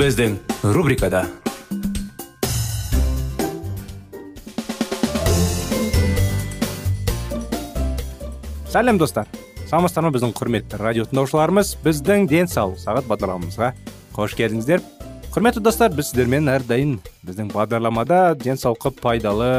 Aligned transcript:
Біздің 0.00 0.38
рубрикада 0.72 1.26
сәлем 8.72 8.96
достар 8.96 9.28
саламатсыздар 9.68 10.06
ма 10.06 10.12
біздің 10.14 10.32
құрметті 10.38 10.80
радио 10.80 11.04
тыңдаушыларымыз 11.10 11.74
біздің 11.84 12.24
денсаулық 12.32 12.80
сағат 12.80 13.10
бағдарламамызға 13.12 13.72
қош 14.16 14.38
келдіңіздер 14.40 14.80
құрметті 15.34 15.60
достар 15.68 15.92
біз 15.92 16.14
сіздермен 16.14 16.48
әрдайым 16.48 16.96
біздің 17.20 17.52
бағдарламада 17.52 18.22
денсаулыққа 18.40 18.96
пайдалы 19.02 19.50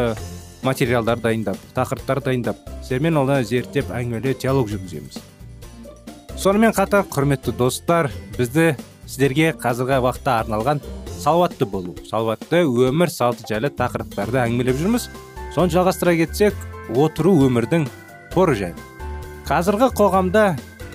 материалдар 0.65 1.21
дайындап 1.21 1.61
тақырыптар 1.77 2.23
дайындап 2.25 2.65
сіздермен 2.79 3.21
оны 3.21 3.43
зерттеп 3.45 3.93
әңгімелеп 3.93 4.41
диалог 4.41 4.73
жүргіземіз 4.73 5.21
сонымен 6.33 6.73
қатар 6.73 7.05
құрметті 7.13 7.53
достар 7.61 8.09
бізді 8.39 8.71
сіздерге 9.11 9.51
қазіргі 9.59 9.99
уақытта 9.99 10.37
арналған 10.39 10.79
салауатты 11.19 11.67
болу 11.67 11.95
салауатты 12.07 12.63
өмір 12.63 13.11
салты 13.11 13.43
жайлы 13.49 13.71
тақырыптарды 13.75 14.39
әңгімелеп 14.45 14.77
жүрміз. 14.79 15.09
Соны 15.51 15.73
жалғастыра 15.73 16.15
кетсек 16.15 16.55
отыру 16.95 17.33
өмірдің 17.47 17.89
қоры 18.31 18.55
жайлы. 18.55 18.85
Қазіргі 19.49 19.89
қоғамда 19.99 20.45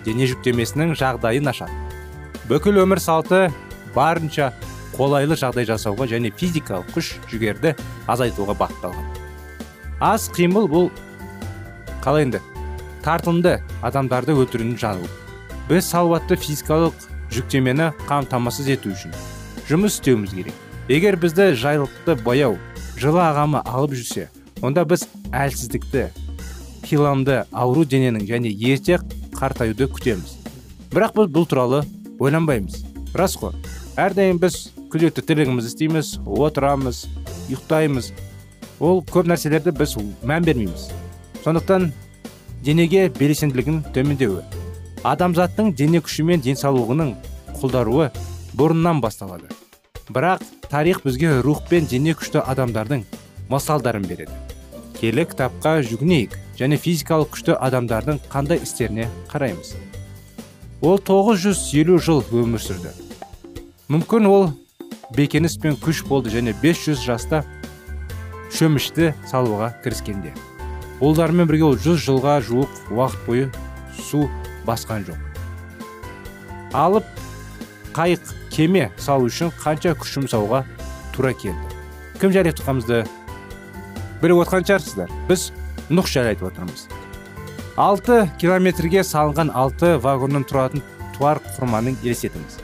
дене 0.06 0.28
жүктемесінің 0.30 0.94
жағдайы 0.96 1.42
нашар. 1.44 1.68
Бүкіл 2.48 2.80
өмір 2.86 3.02
салты 3.04 3.50
барынша 3.94 4.52
қолайлы 4.96 5.36
жағдай 5.36 5.68
жасауға 5.68 6.08
және 6.08 6.32
физикалық 6.32 6.88
күш 6.94 7.16
жігерді 7.28 7.74
азайтуға 8.08 8.56
бағытталған. 8.56 9.10
Аз 10.00 10.30
қимыл 10.32 10.70
бұл 10.72 10.88
қалай 12.04 12.24
енді? 12.24 12.40
Тартымды 13.04 13.58
адамдарды 13.84 14.32
өлтірудің 14.32 14.80
жағы 14.80 15.10
біз 15.68 15.90
салауатты 15.90 16.38
физикалық 16.40 16.94
жүктемені 17.36 17.90
қамтамасыз 18.08 18.70
ету 18.72 18.90
үшін 18.94 19.12
жұмыс 19.68 19.98
істеуіміз 19.98 20.32
керек. 20.32 20.54
Егер 20.88 21.16
бізді 21.18 21.50
жайлықты 21.58 22.14
бояу 22.22 22.56
жылы 22.96 23.20
ағамы 23.24 23.62
алып 23.66 23.96
жүрсе 23.98 24.28
онда 24.62 24.84
біз 24.88 25.04
әлсіздікті 25.34 26.06
хиламды 26.86 27.42
ауру 27.50 27.84
дененің 27.84 28.24
және 28.28 28.52
ерте 28.54 29.00
қартаюды 29.34 29.88
күтеміз. 29.90 30.36
Бірақ 30.92 31.16
біз 31.18 31.32
бұл 31.34 31.48
туралы 31.50 31.82
ойланбаймыз. 32.22 32.84
Рас 33.18 33.36
қой 33.40 33.56
әрдайым 33.98 34.38
біз 34.40 34.70
күнделікті 34.92 35.26
тірлігімізді 35.26 35.72
істейміз 35.74 36.12
отырамыз 36.24 37.04
ұйықтаймыз. 37.50 38.12
Ол 38.78 39.02
көп 39.02 39.26
нәрселерді 39.26 39.74
біз 39.76 39.96
мән 40.22 40.46
бермейміз. 40.46 40.92
Сондықтан 41.42 41.90
денеге 42.62 43.08
белсенділігін 43.18 43.82
төмендеуі 43.94 44.44
адамзаттың 45.06 45.70
дене 45.78 46.00
күші 46.02 46.24
мен 46.26 46.42
денсаулығының 46.42 47.12
құлдаруы 47.60 48.08
бұрыннан 48.58 49.00
басталады. 49.04 49.46
Бірақ 50.10 50.42
тарих 50.70 51.02
бізге 51.04 51.40
рух 51.46 51.62
пен 51.70 51.86
дене 51.86 52.14
күшті 52.18 52.42
адамдардың 52.42 53.04
мысалдарын 53.50 54.06
береді. 54.06 54.34
Келі 54.98 55.26
кітапқа 55.30 55.76
жүгінейік 55.86 56.34
және 56.58 56.78
физикалық 56.80 57.30
күшті 57.36 57.54
адамдардың 57.54 58.18
қандай 58.32 58.62
істеріне 58.64 59.06
қараймыз. 59.30 59.76
Ол 60.82 60.98
950 60.98 62.00
жыл 62.02 62.24
өмір 62.32 62.62
сүрді. 62.62 62.90
Мүмкін 63.92 64.26
ол 64.26 64.48
бекеніс 65.14 65.54
пен 65.62 65.78
күш 65.78 66.02
болды 66.08 66.32
және 66.34 66.56
500 66.62 67.04
жаста 67.04 67.44
шөмішті 68.56 69.12
салуға 69.30 69.70
кіріскенде. 69.84 70.34
Ұлдарымен 71.04 71.46
бірге 71.46 71.68
ол 71.68 71.78
100 71.78 72.00
жылға 72.08 72.40
жуық 72.42 72.90
уақыт 72.90 73.26
бойы 73.28 73.46
су 74.08 74.26
басқан 74.66 75.06
жоқ. 75.06 75.20
Алып 76.74 77.06
қайық 77.96 78.34
кеме 78.52 78.90
салу 78.98 79.30
үшін 79.30 79.54
қанша 79.62 79.94
күш 79.96 80.16
жұмсауға 80.18 80.64
тура 81.14 81.32
келді. 81.32 81.80
Кім 82.20 82.34
жайлы 82.34 82.52
айтып 82.52 82.64
тұрғанымызды 82.64 83.00
біліп 84.22 84.42
отқан 84.44 84.68
шығарсыздар. 84.68 85.16
Біз 85.30 85.48
нұх 85.88 86.10
жайлы 86.10 86.34
айтып 86.34 86.50
отырмыз. 86.50 86.86
Алты 87.76 88.24
километрге 88.40 89.04
салынған 89.04 89.52
алты 89.54 89.96
вагоннан 90.00 90.46
тұратын 90.48 90.84
туар 91.16 91.40
құрманың 91.56 92.00
елестетіңіз 92.02 92.62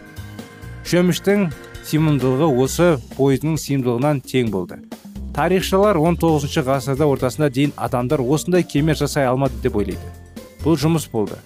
шөміштің 0.88 1.46
сыйымдылығы 1.86 2.48
осы 2.62 2.88
пойыздың 3.14 3.54
сыйымдылығынан 3.60 4.20
тең 4.26 4.50
болды. 4.52 4.78
Тарихшылар 5.32 5.96
19 5.96 6.58
ғасырда 6.66 7.06
ортасына 7.08 7.48
дейін 7.48 7.72
адамдар 7.76 8.20
осындай 8.20 8.66
кеме 8.66 8.94
жасай 8.98 9.26
алмады 9.26 9.56
деп 9.62 9.78
ойлайды. 9.80 10.12
Бұл 10.64 10.76
жұмыс 10.76 11.08
болды. 11.12 11.38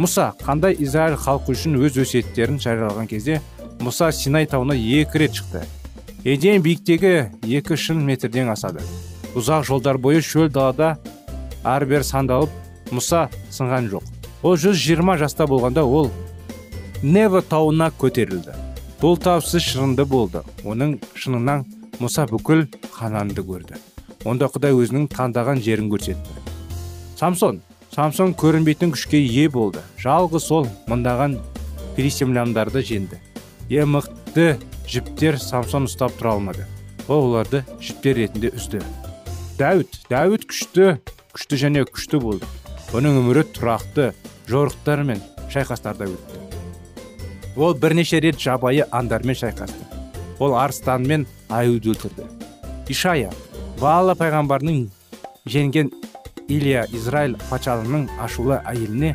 Мұса 0.00 0.32
қандай 0.40 0.76
израиль 0.80 1.18
халқы 1.20 1.52
үшін 1.56 1.76
өз 1.82 1.98
өсиеттерін 2.00 2.60
жариялаған 2.62 3.08
кезде 3.10 3.40
мұса 3.82 4.12
синай 4.12 4.46
тауына 4.46 4.76
екі 4.76 5.24
рет 5.24 5.36
шықты. 5.36 5.64
Еден 6.24 6.62
биіктегі 6.62 7.30
екі 7.42 7.76
шын 7.76 8.00
метрден 8.06 8.52
асады. 8.52 8.84
Ұзақ 9.36 9.66
жолдар 9.68 9.98
бойы 9.98 10.22
шөл 10.22 10.48
далада 10.52 10.96
бері 11.64 12.04
сандалып 12.04 12.50
мұса 12.90 13.28
сынған 13.50 13.90
жоқ. 13.92 14.04
Ол 14.42 14.56
120 14.56 15.18
жаста 15.18 15.46
болғанда 15.46 15.84
ол 15.84 16.10
нево 17.02 17.42
тауына 17.42 17.90
көтерілді. 17.98 18.54
Бұл 19.02 19.18
тау 19.18 19.40
шырынды 19.40 20.04
болды. 20.06 20.42
Оның 20.62 21.00
шынынан 21.18 21.64
мұса 21.98 22.28
бүкіл 22.30 22.68
хананды 22.94 23.42
көрді. 23.42 23.80
Онда 24.24 24.46
құдай 24.46 24.74
өзінің 24.78 25.08
таңдаған 25.10 25.58
жерін 25.62 25.90
көрсетті. 25.90 26.38
Самсон 27.18 27.60
самсон 27.92 28.32
көрінбейтін 28.32 28.94
күшке 28.94 29.20
ие 29.20 29.50
болды. 29.52 29.82
Жалғыз 30.00 30.46
сол 30.48 30.68
мыңдаған 30.88 31.36
филистимляндарды 31.96 32.80
жеңді. 32.88 33.18
Ең 33.68 33.90
мықты 33.98 34.46
жіптер 34.88 35.36
самсон 35.40 35.84
ұстап 35.90 36.14
тұра 36.16 36.32
алмады. 36.38 36.64
Ол 37.08 37.28
оларды 37.28 37.62
жіптер 37.84 38.16
ретінде 38.16 38.52
үзді. 38.56 38.80
Дәуіт 39.60 39.98
дәуіт 40.08 40.46
күшті 40.48 40.86
күшті 41.36 41.60
және 41.60 41.84
күшті 41.84 42.20
болды. 42.22 42.48
Оның 42.96 43.20
өмірі 43.20 43.44
тұрақты 43.52 44.12
жорықтар 44.48 45.04
мен 45.04 45.20
шайқастарда 45.52 46.08
өтті. 46.08 46.40
Ол 47.56 47.76
бірнеше 47.76 48.20
рет 48.24 48.40
жабайы 48.40 48.86
аңдармен 48.88 49.36
шайқасты. 49.36 49.84
Ол 50.40 50.56
арыстан 50.56 51.04
мен 51.04 51.26
аюды 51.48 51.92
өлтірді. 51.92 52.24
Ишая 52.88 53.30
бала 53.80 54.16
пайғамбардың 54.16 54.86
жеңген 55.44 55.92
илья 56.52 56.84
израиль 56.92 57.38
патшалығының 57.48 58.08
ашулы 58.20 58.60
әйеліне 58.68 59.14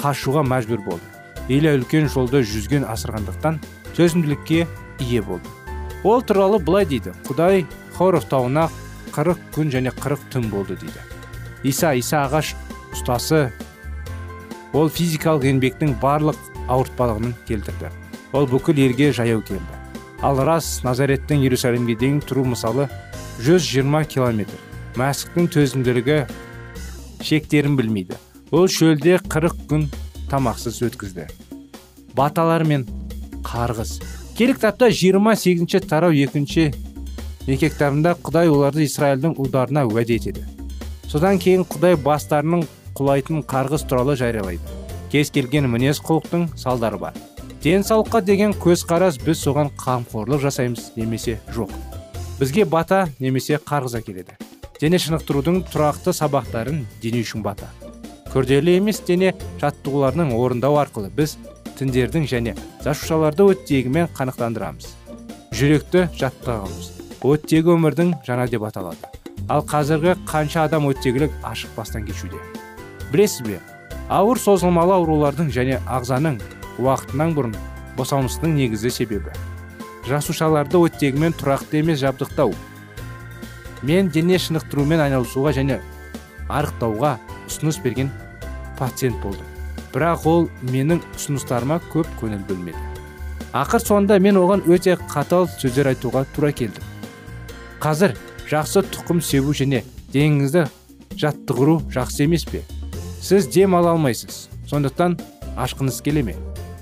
қашуға 0.00 0.44
мәжбүр 0.46 0.84
болды. 0.86 1.06
Илья 1.48 1.74
үлкен 1.76 2.08
жолды 2.12 2.42
жүзген 2.46 2.86
асырғандықтан 2.86 3.58
төзімділікке 3.96 4.66
ие 5.00 5.22
болды. 5.22 5.48
Ол 6.04 6.22
туралы 6.22 6.58
былай 6.62 6.86
дейді. 6.86 7.14
Құдай 7.26 7.64
хоров 7.96 8.26
тауына 8.30 8.68
қырық 9.14 9.40
күн 9.54 9.72
және 9.74 9.92
қырық 9.96 10.28
түн 10.30 10.50
болды 10.52 10.76
дейді. 10.78 11.02
Иса 11.66 11.94
иса 11.98 12.22
ағаш 12.26 12.54
ұстасы 12.94 13.48
ол 14.76 14.90
физикалық 14.92 15.48
еңбектің 15.50 15.96
барлық 16.02 16.38
ауыртпалығын 16.68 17.34
келтірді. 17.48 17.90
Ол 18.36 18.46
бүкіл 18.50 18.78
елге 18.86 19.10
жаяу 19.16 19.42
келді. 19.42 19.82
Ал 20.22 20.38
рас 20.44 20.82
назареттен 20.84 21.42
иерусалимге 21.42 21.96
дейін 21.96 22.20
тұру 22.24 22.44
мысалы 22.52 22.88
120 23.42 24.08
километр. 24.14 24.58
Мәсіхтің 24.96 25.48
төзімділігі 25.52 26.22
шектерін 27.26 27.76
білмейді. 27.78 28.16
Ол 28.54 28.68
шөлде 28.70 29.18
қырық 29.26 29.56
күн 29.66 29.88
тамақсыз 30.30 30.78
өткізді. 30.86 31.26
Баталар 32.14 32.64
мен 32.64 32.86
қарғыс. 33.46 33.98
Кітапта 34.38 34.90
жиырма 34.90 35.34
сегізінші 35.36 35.80
тарау 35.90 36.14
екінші 36.14 36.70
екі 37.46 37.70
кітабында 37.70 38.16
құдай 38.22 38.50
оларды 38.50 38.86
израильдің 38.86 39.36
ұлдарына 39.42 39.86
уәде 39.88 40.18
етеді. 40.20 40.42
Содан 41.06 41.38
кейін 41.42 41.62
құдай 41.70 41.96
бастарының 41.98 42.66
құлайтын 42.98 43.44
қарғыс 43.46 43.86
туралы 43.86 44.16
жариялайды. 44.18 44.62
Кез 45.12 45.30
келген 45.30 45.68
мінез 45.70 46.00
құлықтың 46.02 46.48
салдары 46.58 46.98
бар. 46.98 47.14
Денсаулыққа 47.62 48.20
деген 48.26 48.52
көзқарас 48.52 49.20
біз 49.22 49.40
соған 49.42 49.70
қамқорлық 49.78 50.42
жасаймыз 50.42 50.92
немесе 50.96 51.38
жоқ. 51.54 51.70
Бізге 52.40 52.64
бата 52.64 53.06
немесе 53.18 53.56
қарғыз 53.56 53.96
әкеледі. 54.02 54.36
Дене 54.80 54.98
шынықтырудың 55.00 55.62
тұрақты 55.70 56.12
сабақтарын 56.16 56.82
дене 57.00 57.22
үшін 57.24 57.42
бата. 57.44 57.68
Күрделі 58.32 58.76
емес 58.76 59.00
дене 59.06 59.32
жаттығуларының 59.62 60.34
орындау 60.36 60.76
арқылы 60.82 61.08
біз 61.16 61.36
тіндердің 61.78 62.26
және 62.28 62.56
жасушаларды 62.84 63.46
оттегімен 63.52 64.10
қанықтандырамыз. 64.16 64.90
Жүректі 65.56 66.08
жаттығамыз. 66.20 66.90
Оттегі 67.24 67.72
өмірдің 67.76 68.12
жана 68.26 68.44
деп 68.50 68.66
аталады. 68.68 69.08
Ал 69.48 69.64
қазіргі 69.64 70.16
қанша 70.28 70.66
адам 70.66 70.90
оттегілік 70.90 71.32
ашық 71.46 71.72
бастан 71.76 72.04
кешуде? 72.04 72.36
Білесіз 73.12 73.46
бе 73.46 73.60
ауыр 74.12 74.38
созылмалы 74.38 74.96
аурулардың 74.98 75.48
және 75.54 75.80
ағзаның 75.88 76.40
уақытынан 76.82 77.34
бұрын 77.36 77.56
босанысының 77.96 78.56
негізі 78.60 78.90
себебі. 78.92 79.32
Жасушаларды 80.06 80.78
оттегімен 80.78 81.34
тұрақты 81.38 81.80
емес 81.80 82.02
жабдықтау 82.02 82.52
мен 83.82 84.08
дене 84.08 84.38
шынықтырумен 84.38 85.02
айналысуға 85.06 85.52
және 85.56 85.80
арықтауға 86.48 87.16
ұсыныс 87.48 87.80
берген 87.82 88.10
пациент 88.78 89.20
болдым. 89.22 89.44
Бірақ 89.92 90.26
ол 90.28 90.48
менің 90.72 91.00
ұсыныстарыма 91.16 91.80
көп 91.92 92.08
көңіл 92.20 92.42
бөлмеді. 92.48 92.80
Ақыр 93.56 93.80
соңында 93.80 94.18
мен 94.20 94.36
оған 94.36 94.66
өте 94.68 94.98
қатал 95.08 95.48
сөздер 95.48 95.92
айтуға 95.92 96.26
тура 96.34 96.52
келді 96.52 96.82
қазір 97.80 98.16
жақсы 98.50 98.82
тұқым 98.90 99.20
себу 99.22 99.52
және 99.54 99.82
деніңізді 100.14 100.66
жаттығыру 101.20 101.78
жақсы 101.94 102.24
емес 102.24 102.44
пе? 102.48 102.62
Сіз 103.22 103.46
дем 103.52 103.74
ала 103.74 103.92
алмайсыз. 103.94 104.48
Сондықтан 104.66 105.18
ашқыңыз 105.56 106.02
келе 106.02 106.22
ме? 106.26 106.34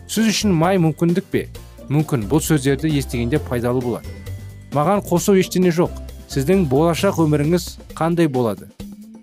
Сіз 0.09 0.31
үшін 0.33 0.55
май 0.57 0.81
мүмкіндік 0.81 1.29
пе? 1.31 1.49
Мүмкін 1.89 2.25
бұл 2.31 2.41
сөздерді 2.41 2.93
естігенде 2.99 3.39
пайдалы 3.39 3.83
болады 3.85 4.15
маған 4.75 5.05
қосу 5.07 5.37
ештеңе 5.39 5.71
жоқ. 5.71 5.93
Сіздің 6.33 6.67
болашақ 6.71 7.21
өміріңіз 7.25 7.67
қандай 7.97 8.29
болады? 8.29 8.71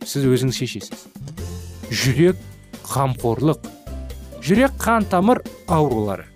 Сіз 0.06 0.26
өзіңіз 0.30 0.58
шешесіз. 0.58 1.06
Жүрек 1.92 2.40
қамқорлық. 2.88 3.66
Жүрек 4.42 4.78
қан 4.82 5.06
тамыр 5.10 5.42
аурулары. 5.68 6.28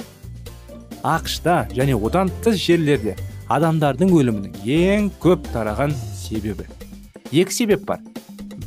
Ақшта 1.05 1.65
және 1.73 1.95
одан 1.97 2.31
тыс 2.43 2.57
жерлерде 2.61 3.15
адамдардың 3.49 4.13
өлімінің 4.15 4.65
ең 4.65 5.11
көп 5.21 5.45
тараған 5.53 5.93
себебі. 6.17 6.65
Екі 7.31 7.53
себеп 7.53 7.85
бар. 7.85 8.01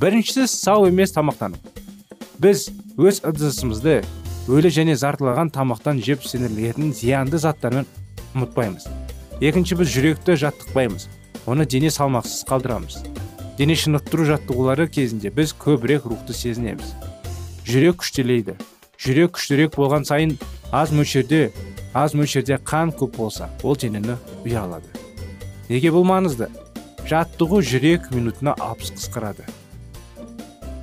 Біріншісі 0.01 0.47
сау 0.47 0.87
емес 0.87 1.15
тамақтану. 1.17 1.59
Біз 2.39 2.69
өз 2.99 3.23
ыдысымызды 3.27 4.01
өлі 4.49 4.71
және 4.73 4.95
зартылаған 4.99 5.51
тамақтан 5.55 5.99
жеп 6.03 6.23
сіңірілетін 6.27 6.93
зиянды 6.95 7.41
заттармен 7.43 7.87
ұмытпаймыз. 8.35 8.87
Екінші 9.43 9.79
біз 9.81 9.91
жүректі 9.93 10.39
жаттықпаймыз. 10.39 11.09
Оны 11.47 11.67
дене 11.67 11.91
салмақсыз 11.91 12.45
қалдырамыз. 12.49 13.03
Дене 13.59 13.75
шынықтыру 13.75 14.27
жаттығулары 14.29 14.89
кезінде 14.89 15.31
біз 15.35 15.55
көбірек 15.59 16.07
рухты 16.09 16.35
сезінеміз. 16.35 16.95
Жүрек 17.67 18.01
күштелейді. 18.03 18.55
Жүрек 18.99 19.35
күштірек 19.37 19.75
болған 19.77 20.07
сайын 20.09 20.37
аз 20.73 20.91
мөлшерде 20.95 21.51
аз 21.95 22.15
мөлшерде 22.15 22.59
қан 22.63 22.95
көп 22.95 23.17
болса 23.17 23.51
ол 23.63 23.77
денені 23.77 24.17
ұялады. 24.45 24.89
Неге 25.69 25.93
бұл 25.95 26.07
маңызды 26.09 26.49
жаттығу 27.09 27.61
жүрек 27.63 28.11
минутына 28.15 28.55
алпыс 28.59 28.95
қысқарады. 28.97 29.45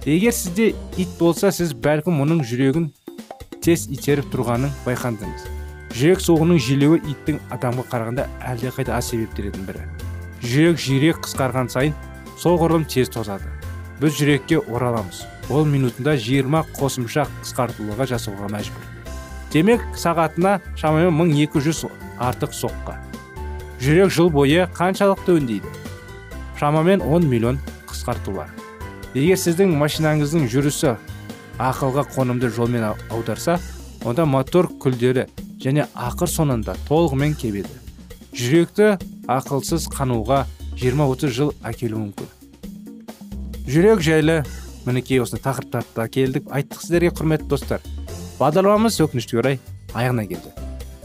Егер 0.06 0.34
сізде 0.34 0.74
ит 0.98 1.18
болса 1.20 1.52
сіз 1.52 1.74
бәлкім 1.74 2.22
оның 2.22 2.44
жүрегін 2.46 2.92
тез 3.66 3.88
итеріп 3.90 4.30
тұрғанын 4.34 4.74
байқадыңыз 4.86 5.48
жүрек 5.96 6.20
соғының 6.22 6.60
желеуі 6.60 7.00
иттің 7.14 7.40
адамға 7.56 7.86
қарағанда 7.90 8.28
әлдеқайда 8.52 8.98
аз 8.98 9.14
себептердің 9.14 9.64
бірі. 9.66 9.86
Жүрек 10.44 10.82
жиірек 10.82 11.22
қысқарған 11.26 11.70
сайын 11.72 11.96
соғұрлым 12.42 12.88
тез 12.90 13.12
тозады. 13.14 13.48
Біз 14.02 14.18
жүрекке 14.18 14.60
ораламыз. 14.60 15.24
Ол 15.50 15.66
минутында 15.70 16.16
20 16.18 16.74
қосымша 16.76 17.28
қысқартылуға 17.44 18.10
жасауға 18.12 18.50
мәжбүр. 18.56 18.92
Демек 19.54 19.86
сағатына 19.96 20.58
шамамен 20.76 21.16
1200 21.16 21.86
артық 22.20 22.58
соққы. 22.58 22.98
Жүрек 23.80 24.12
жыл 24.12 24.34
бойы 24.34 24.68
қаншалықты 24.76 25.40
өңдейді? 25.40 25.74
Шамамен 26.60 27.02
10 27.06 27.30
миллион 27.30 27.60
қысқартулар 27.88 28.52
егер 29.16 29.40
сіздің 29.40 29.72
машинаңыздың 29.80 30.50
жүрісі 30.52 30.98
ақылға 31.64 32.04
қонымды 32.12 32.50
жолмен 32.52 32.84
аударса 32.84 33.56
онда 34.04 34.26
мотор 34.28 34.68
күлдері 34.84 35.24
және 35.64 35.86
ақыр 35.96 36.28
соңында 36.28 36.76
толығымен 36.90 37.38
кебеді. 37.40 37.72
Жүректі 38.36 38.98
ақылсыз 39.32 39.88
қануға 39.94 40.44
20-30 40.78 41.34
жыл 41.34 41.52
әкелуі 41.66 42.10
мүмкін. 42.10 42.30
Жүрек 43.66 44.04
жайлы 44.06 44.44
мінекей 44.86 45.22
осы 45.24 45.40
тақырыптарда 45.42 46.06
келдік. 46.14 46.50
Айттық 46.54 46.84
сіздерге 46.84 47.10
құрметті 47.16 47.50
достар. 47.50 47.82
Бағдарламамыз 48.38 49.00
өкінішке 49.02 49.40
орай 49.42 49.60
аяғына 49.96 50.28
келді. 50.30 50.54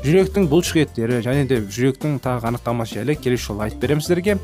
Жүректің 0.04 0.48
бұлшық 0.52 0.82
еттері 0.84 1.20
және 1.24 1.46
де 1.48 1.60
жүректің 1.64 2.20
тағы 2.24 2.50
анықтамасы 2.52 3.00
жайлы 3.00 3.16
келесі 3.16 3.50
жолы 3.50 3.68
айтып 3.68 3.86
беремін 3.86 4.04
сіздерге. 4.04 4.38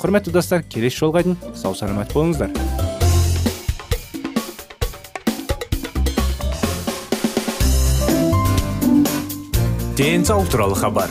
Құрметті 0.00 0.34
достар 0.34 0.62
келесі 0.62 1.04
жолға 1.04 1.24
дейін 1.26 1.38
сау 1.54 1.74
саламат 1.74 2.14
болыңыздар. 2.14 2.50
Денсаулық 10.00 10.48
туралы 10.48 10.78
хабар. 10.80 11.10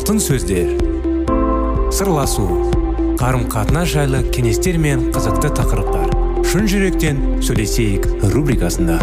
Алтын 0.00 0.16
сөздер. 0.16 0.70
Сырласу 1.92 2.46
қарым 3.20 3.42
қатынас 3.52 3.90
жайлы 3.92 4.22
кеңестер 4.32 4.78
мен 4.80 5.10
қызықты 5.12 5.50
тақырыптар. 5.58 6.14
Шын 6.48 6.64
жүректен 6.72 7.20
сөйлесейік 7.44 8.08
рубрикасында. 8.32 8.96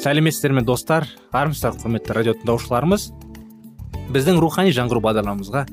Сәлеметсіздер 0.00 0.56
ме 0.56 0.64
достар 0.64 1.04
армысыздар 1.36 1.76
құрметті 1.84 2.16
радио 2.16 2.38
тыңдаушыларымыз. 2.40 3.10
Біздің 4.08 4.40
рухани 4.40 4.72
жаңғыру 4.72 5.04
бағдарламамызға 5.04 5.66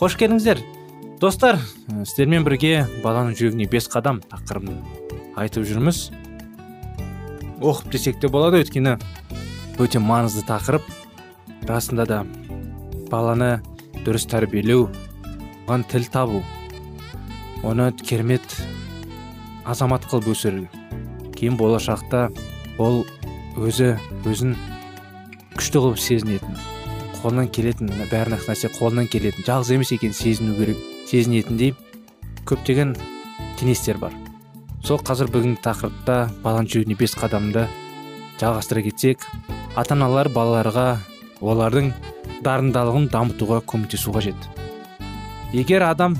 қош 0.00 0.16
келдіңіздер. 0.16 0.79
Достар 1.20 1.58
ә, 1.60 2.04
сіздермен 2.08 2.46
бірге 2.46 2.86
баланың 3.04 3.34
жүрегіне 3.36 3.66
бес 3.68 3.90
қадам 3.92 4.22
тақырыбын 4.30 4.78
айтып 5.36 5.66
жүрміз. 5.68 6.06
Оқып 7.60 7.90
десек 7.92 8.20
те 8.22 8.30
болады 8.32 8.62
өйткені 8.62 8.94
өте 9.82 10.00
маңызды 10.00 10.46
тақырып. 10.48 10.86
Расында 11.68 12.06
да 12.08 12.20
баланы 13.12 13.58
дұрыс 14.06 14.24
тәрбиелеу 14.32 14.86
оған 15.66 15.84
тіл 15.92 16.08
табу 16.10 16.40
оны 17.68 17.90
керемет 18.00 18.56
азамат 19.68 20.08
қылып 20.08 20.32
өсіру. 20.32 20.64
Кейін 21.36 21.58
болашақта 21.60 22.30
ол 22.80 23.04
өзі 23.60 23.92
өзін 24.24 24.56
күшті 25.58 25.84
қылып 25.84 26.00
сезінетін 26.00 26.56
қолынан 27.20 27.52
келетін 27.52 27.92
бәрін 28.08 28.40
нәрсе 28.40 28.72
қолынан 28.78 29.10
келетін 29.12 29.44
жалғыз 29.44 29.74
емес 29.76 29.92
екенін 29.92 30.16
сезіну 30.16 30.56
керек. 30.56 30.80
Сезінетіндей 31.10 31.74
көптеген 32.46 32.94
кеңестер 33.58 33.98
бар. 33.98 34.14
Сол 34.86 35.00
қазір 35.02 35.30
бүгінгі 35.32 35.60
тақырыпта 35.64 36.16
баланың 36.44 36.68
жүрегіне 36.70 36.96
бес 37.00 37.16
қадамды 37.18 37.66
жалғастыра 38.40 38.84
кетсек 38.86 39.26
ата 39.76 39.96
аналар 39.96 40.30
балаларға 40.32 40.86
олардың 41.40 41.90
дарындалығын 42.46 43.08
дамытуға 43.12 43.60
көмектесу 43.68 44.14
қажет. 44.14 44.38
Егер 45.52 45.84
адам 45.88 46.16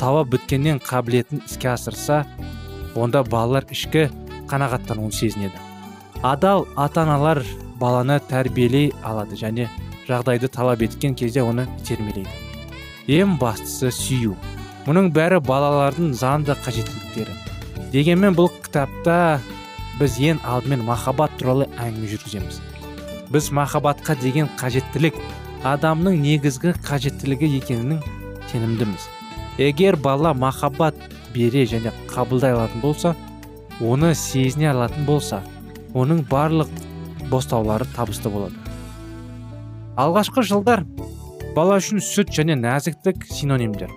таба 0.00 0.24
біткеннен 0.24 0.80
қабілетін 0.82 1.44
іске 1.44 1.70
асырса 1.74 2.24
онда 2.96 3.22
балалар 3.22 3.68
ішкі 3.70 4.08
қанағаттануын 4.50 5.12
сезінеді. 5.12 5.60
Адал 6.22 6.66
ата 6.76 7.04
аналар 7.04 7.44
баланы 7.78 8.18
тәрбиелей 8.30 8.90
алады 9.04 9.36
және 9.36 9.68
жағдайды 10.08 10.48
талап 10.48 10.82
еткен 10.82 11.14
кезде 11.14 11.44
оны 11.44 11.68
итермелейді 11.82 12.53
ең 13.10 13.36
бастысы 13.40 13.90
сүю. 13.92 14.34
Мұның 14.86 15.10
бәрі 15.16 15.40
балалардың 15.44 16.12
заңды 16.16 16.56
қажеттіліктері. 16.64 17.34
Дегенмен 17.92 18.36
бұл 18.36 18.48
кітапта 18.64 19.40
біз 20.00 20.16
ең 20.20 20.40
алдымен 20.44 20.84
махаббат 20.86 21.34
туралы 21.38 21.68
әңгіме 21.76 22.08
жүргіземіз. 22.14 22.60
Біз 23.32 23.50
махаббатқа 23.56 24.16
деген 24.20 24.48
қажеттілік 24.60 25.18
адамның 25.68 26.16
негізгі 26.22 26.74
қажеттілігі 26.84 27.50
екенінің 27.60 28.00
сенімдіміз. 28.52 29.08
Егер 29.58 29.96
бала 29.96 30.34
махаббат 30.34 30.96
бере 31.34 31.64
және 31.68 31.92
қабылдай 32.08 32.56
алатын 32.56 32.80
болса 32.80 33.14
оны 33.80 34.14
сезіне 34.14 34.70
алатын 34.72 35.04
болса 35.06 35.42
оның 35.94 36.24
барлық 36.30 36.72
бостаулары 37.30 37.86
табысты 37.94 38.28
болады. 38.28 38.56
Алғашқы 39.96 40.42
жылдар 40.42 40.84
бала 41.54 41.78
үшін 41.78 42.02
сүт 42.02 42.32
және 42.34 42.56
нәзіктік 42.58 43.24
синонимдер. 43.30 43.90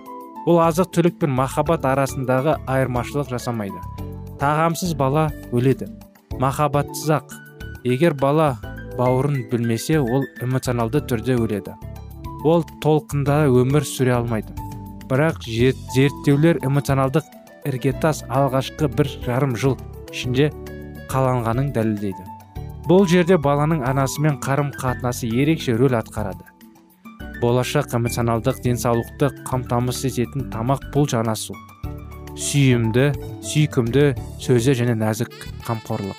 Ол 0.46 0.60
азық 0.62 0.92
түлік 0.94 1.18
пен 1.22 1.32
махаббат 1.34 1.84
арасындағы 1.84 2.54
айырмашылық 2.70 3.32
жасамайды. 3.34 3.80
Тағамсыз 4.38 4.94
бала 4.96 5.28
өледі. 5.50 5.88
Махаббатсыз 6.38 7.10
ақ. 7.18 7.34
Егер 7.84 8.14
бала 8.14 8.56
бауырын 8.96 9.48
білмесе 9.50 9.98
ол 9.98 10.24
эмоционалды 10.40 11.02
түрде 11.02 11.34
өледі. 11.38 11.74
Ол 12.46 12.62
толқында 12.84 13.44
өмір 13.50 13.86
сүре 13.86 14.14
алмайды. 14.14 14.54
Бірақ 15.10 15.42
зерттеулер 15.48 16.60
эмоционалдық 16.62 17.26
іргетас 17.66 18.22
алғашқы 18.28 18.90
бір 18.94 19.10
жарым 19.24 19.56
жыл 19.58 19.74
ішінде 20.12 20.52
қаланғанын 21.10 21.72
дәлелдейді. 21.74 22.28
Бұл 22.88 23.08
жерде 23.10 23.36
баланың 23.36 23.82
анасымен 23.84 24.38
қарым 24.44 24.70
қатынасы 24.76 25.28
ерекше 25.28 25.74
рөл 25.76 25.98
атқарады. 25.98 26.47
Болашақ 27.42 27.96
эмоционалдық 27.98 28.62
денсаулықты 28.66 29.32
қамтамасыз 29.48 30.12
ететін 30.12 30.48
тамақ 30.52 30.88
бұл 30.94 31.08
жанасу 31.10 31.56
сүйімді 32.38 33.10
сүйкімді 33.42 34.04
сөзі 34.42 34.74
және 34.78 34.94
нәзік 34.98 35.32
қамқорлық. 35.66 36.18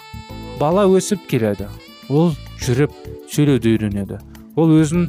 Бала 0.59 0.83
өсіп 0.91 1.23
келеді. 1.31 1.69
Ол 2.09 2.33
жүріп 2.59 2.93
сөйлеуді 3.31 3.75
үйренеді. 3.75 4.19
Ол 4.59 4.73
өзін 4.75 5.07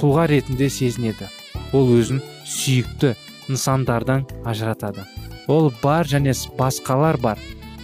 тұлға 0.00 0.28
ретінде 0.32 0.70
сезінеді. 0.72 1.28
Ол 1.76 1.92
өзін 1.98 2.22
сүйікті 2.48 3.12
нысандардан 3.52 4.24
ажыратады. 4.48 5.04
Ол 5.48 5.72
бар 5.82 6.08
және 6.08 6.32
басқалар 6.58 7.20
бар. 7.20 7.38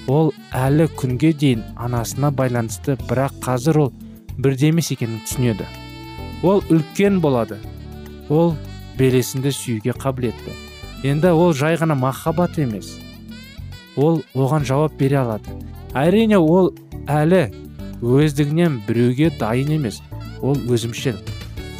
Ол 0.08 0.32
әлі 0.52 0.88
күнге 0.96 1.34
дейін 1.36 1.64
анасына 1.76 2.32
байланысты 2.32 2.96
бірақ 3.08 3.40
қазір 3.44 3.84
ол 3.86 3.92
бірде 4.38 4.72
емес 4.72 4.92
екенін 4.92 5.20
түсінеді. 5.26 5.68
Ол 6.44 6.60
үлкен 6.68 7.22
болады. 7.24 7.56
Ол 8.28 8.52
белесінде 8.98 9.48
сүюге 9.48 9.96
қабілетті. 9.96 10.52
Енді 11.04 11.32
ол 11.32 11.54
жай 11.56 11.78
ғана 11.80 11.96
махаббат 11.96 12.58
емес. 12.60 12.98
Ол 13.96 14.20
оған 14.34 14.66
жауап 14.68 14.98
бере 15.00 15.22
алады. 15.22 15.56
Әрине 15.96 16.36
ол 16.36 16.74
әлі 17.08 17.48
өздігінен 18.04 18.82
біреуге 18.86 19.30
дайын 19.40 19.72
емес. 19.78 20.02
Ол 20.42 20.60
өзімшіл. 20.68 21.16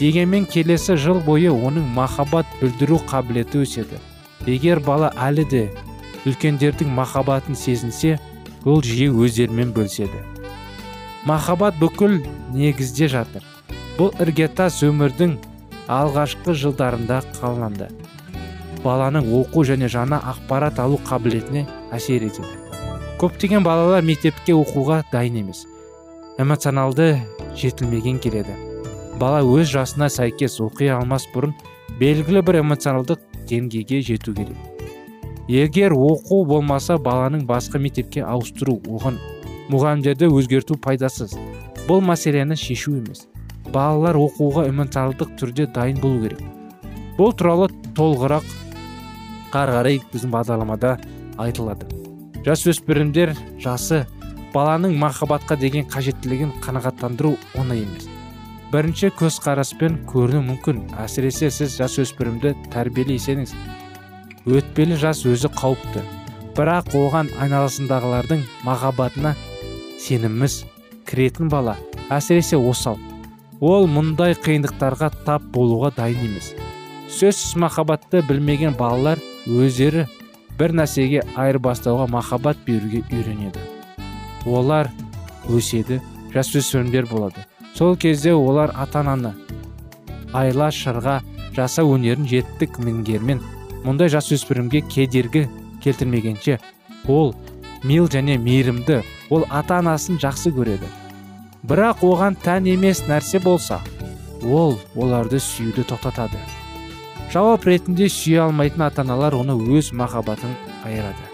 Дегенмен 0.01 0.47
келесі 0.49 0.97
жыл 0.97 1.21
бойы 1.21 1.53
оның 1.53 1.85
махаббат 1.95 2.49
білдіру 2.61 3.03
қабілеті 3.11 3.63
өседі. 3.67 4.01
Егер 4.49 4.81
бала 4.81 5.13
әлі 5.21 5.45
де 5.51 5.65
үлкендердің 6.25 6.89
махаббатын 6.97 7.55
сезінсе 7.55 8.17
ол 8.65 8.81
жиі 8.83 9.13
өздерімен 9.13 9.77
бөліседі. 9.77 10.25
Махаббат 11.29 11.77
бүкіл 11.81 12.23
негізде 12.53 13.09
жатыр. 13.13 13.45
Бұл 13.99 14.11
іргетас 14.23 14.81
өмірдің 14.83 15.37
алғашқы 15.93 16.55
жылдарында 16.59 17.21
қаланды. 17.37 17.87
Баланың 18.83 19.29
оқу 19.39 19.63
және 19.69 19.87
жаңа 19.89 20.19
ақпарат 20.33 20.81
алу 20.83 20.99
қабілетіне 21.07 21.65
әсер 21.95 22.27
етеді. 22.27 22.51
Көптеген 23.21 23.63
балалар 23.65 24.03
мектепке 24.03 24.57
оқуға 24.59 25.05
дайын 25.13 25.39
емес. 25.45 25.65
Эмоционалды 26.43 27.21
жетілмеген 27.57 28.19
келеді. 28.19 28.57
Бала 29.21 29.45
өз 29.47 29.71
жасына 29.71 30.11
сәйкес 30.11 30.59
оқи 30.65 30.91
алмас 30.91 31.29
бұрын 31.35 31.55
белгілі 32.01 32.43
бір 32.43 32.61
эмоционалдық 32.65 33.23
деңгейге 33.49 34.03
жету 34.03 34.35
керек. 34.35 34.59
Егер 35.47 35.95
оқу 35.95 36.43
болмаса 36.49 36.99
баланың 36.99 37.47
басқа 37.47 37.79
мектепке 37.79 38.25
ауыстыру 38.27 38.81
оған 38.89 39.21
мұғалімдерді 39.71 40.33
өзгерту 40.33 40.81
пайдасыз. 40.81 41.37
Бұл 41.87 42.03
мәселені 42.03 42.57
шешу 42.59 42.97
емес. 42.99 43.29
Балалар 43.73 44.19
оқуға 44.19 44.67
эмоционалдық 44.71 45.37
түрде 45.41 45.67
дайын 45.75 46.01
болу 46.03 46.23
керек. 46.25 46.41
Бұл 47.19 47.33
туралы 47.39 47.69
толығырақ 47.97 48.47
қары 49.55 49.77
қарай 49.79 50.01
біздің 50.13 50.33
бағдарламада 50.35 50.97
айтылады. 51.39 51.87
Жасөспірімдер 52.45 53.33
жасы 53.63 54.03
баланың 54.55 54.99
махаббатқа 54.99 55.57
деген 55.59 55.87
қажеттілігін 55.91 56.53
қанағаттандыру 56.65 57.37
оңай 57.59 57.85
емес. 57.87 58.09
Бірінші 58.75 59.13
көзқараспен 59.15 60.01
көріну 60.11 60.43
мүмкін. 60.49 60.83
Әсіресе 60.99 61.51
сіз 61.55 61.79
жасөспірімді 61.79 62.57
тәрбиелесеңіз 62.75 63.55
өтпелі 64.51 64.99
жас 64.99 65.23
өзі 65.31 65.51
қауіпті. 65.55 66.03
Бірақ 66.59 66.93
оған 66.99 67.31
айналасындағылардың 67.43 68.45
махаббатына 68.67 69.35
сеніміміз 70.03 70.65
кіретін 71.07 71.49
бала. 71.51 71.79
Әсіресе 72.11 72.59
осал. 72.59 72.99
Ол 73.61 73.87
мұндай 73.91 74.35
қиындықтарға 74.35 75.11
тап 75.25 75.45
болуға 75.55 75.93
дайын 75.97 76.27
емес. 76.27 76.53
Сөзсіз 77.11 77.55
махаббатты 77.61 78.23
білмеген 78.27 78.75
балалар 78.79 79.21
өздері 79.47 80.07
бір 80.59 80.75
нәрсеге 80.81 81.23
айырбастауға 81.37 82.09
махаббат 82.11 82.59
беруге 82.67 83.05
үйренеді. 83.11 83.61
Олар 84.47 84.91
өседі 85.49 86.01
жасөспірімдер 86.35 87.07
болады. 87.11 87.47
Сол 87.75 87.97
кезде 87.97 88.35
олар 88.35 88.73
ата 88.75 89.01
ананы 89.01 89.35
айла 90.33 90.71
шырға 90.75 91.21
жасау 91.55 91.95
өнерін 91.95 92.27
жеттік 92.31 92.79
меңгермен 92.83 93.43
мұндай 93.85 94.11
жасөспірімге 94.11 94.83
кедергі 94.91 95.47
келтірмегенше 95.85 96.59
ол 97.09 97.35
мил 97.85 98.09
және 98.11 98.39
мейірімді 98.39 99.03
ол 99.31 99.47
ата 99.51 99.79
анасын 99.79 100.19
жақсы 100.19 100.55
көреді. 100.55 100.89
Бірақ 101.65 102.03
оған 102.05 102.37
тән 102.45 102.67
емес 102.69 103.03
нәрсе 103.09 103.41
болса 103.41 103.81
ол 104.45 104.77
оларды 104.95 105.41
сүюді 105.41 105.87
тоқтатады. 105.89 106.39
Жауап 107.33 107.65
ретінде 107.67 108.11
сүйе 108.13 108.45
алмайтын 108.45 108.85
ата 108.87 109.03
аналар 109.03 109.35
оны 109.35 109.57
өз 109.57 109.93
махаббатын 109.97 110.53
айырады. 110.85 111.25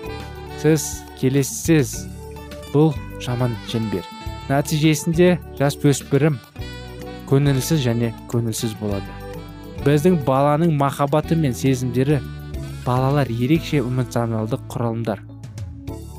Сіз 0.62 1.02
келесіз. 1.20 2.06
Бұл 2.70 2.94
жаман 3.20 3.56
шеңбер. 3.68 4.06
Нәтижесінде 4.46 5.32
жасөспірім 5.58 6.38
көңілсіз 7.30 7.82
және 7.82 8.12
көңілсіз 8.30 8.76
болады. 8.78 9.10
Біздің 9.82 10.20
баланың 10.26 10.76
махаббаты 10.78 11.34
мен 11.34 11.54
сезімдері 11.56 12.20
балалар 12.86 13.26
ерекше 13.26 13.82
эмоционалдық 13.82 14.66
құралымдар. 14.70 15.24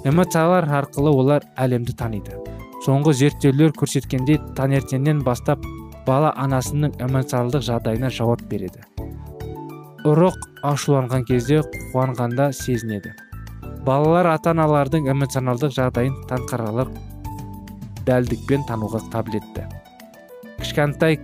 Эмоциялар 0.04 0.68
арқылы 0.68 1.16
олар 1.16 1.46
әлемді 1.56 1.96
таниды. 1.96 2.51
Соңғы 2.86 3.14
зерттеулер 3.14 3.74
көрсеткендей 3.78 4.40
таңертеңнен 4.58 5.22
бастап 5.26 5.66
бала 6.08 6.32
анасының 6.42 6.96
эмоционалдық 7.06 7.66
жағдайына 7.68 8.10
жауап 8.10 8.42
береді. 8.50 8.82
Ұрық 10.08 10.38
ашуланған 10.66 11.28
кезде 11.30 11.62
қуанғанда 11.92 12.50
сезінеді. 12.58 13.14
Балалар 13.86 14.32
ата 14.34 14.56
аналардың 14.56 15.12
эмоционалдық 15.14 15.76
жағдайын 15.78 16.18
таңқаралық 16.30 16.90
дәлдікпен 18.10 18.66
тануға 18.70 19.04
қабілетті. 19.14 19.68
Кішкентай 20.58 21.20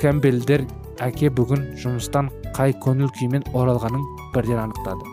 кәмбелдер 0.00 0.64
әке 1.04 1.28
бүгін 1.28 1.74
жұмыстан 1.80 2.30
қай 2.56 2.72
көңіл 2.80 3.12
күймен 3.18 3.44
оралғанын 3.52 4.04
бірден 4.32 4.62
анықтады. 4.66 5.04